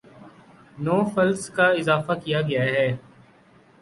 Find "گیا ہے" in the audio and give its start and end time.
2.41-2.87